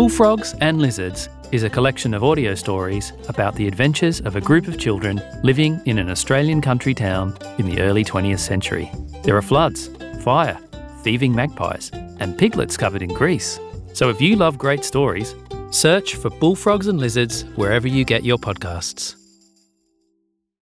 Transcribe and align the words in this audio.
Bullfrogs 0.00 0.54
and 0.62 0.80
Lizards 0.80 1.28
is 1.52 1.62
a 1.62 1.68
collection 1.68 2.14
of 2.14 2.24
audio 2.24 2.54
stories 2.54 3.12
about 3.28 3.54
the 3.54 3.68
adventures 3.68 4.22
of 4.22 4.34
a 4.34 4.40
group 4.40 4.66
of 4.66 4.78
children 4.78 5.20
living 5.42 5.78
in 5.84 5.98
an 5.98 6.08
Australian 6.08 6.62
country 6.62 6.94
town 6.94 7.36
in 7.58 7.66
the 7.66 7.82
early 7.82 8.02
20th 8.02 8.38
century. 8.38 8.90
There 9.24 9.36
are 9.36 9.42
floods, 9.42 9.90
fire, 10.22 10.58
thieving 11.02 11.34
magpies, 11.34 11.90
and 12.18 12.38
piglets 12.38 12.78
covered 12.78 13.02
in 13.02 13.12
grease. 13.12 13.60
So 13.92 14.08
if 14.08 14.22
you 14.22 14.36
love 14.36 14.56
great 14.56 14.86
stories, 14.86 15.34
search 15.70 16.14
for 16.14 16.30
Bullfrogs 16.30 16.86
and 16.86 16.98
Lizards 16.98 17.42
wherever 17.56 17.86
you 17.86 18.06
get 18.06 18.24
your 18.24 18.38
podcasts. 18.38 19.19